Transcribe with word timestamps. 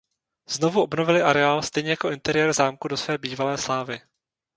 Znovu 0.49 0.83
obnovili 0.83 1.21
areál 1.21 1.61
stejně 1.63 1.89
jako 1.89 2.11
interiér 2.11 2.53
zámku 2.53 2.87
do 2.87 2.97
své 2.97 3.17
bývalé 3.17 3.57
slávy. 3.57 4.01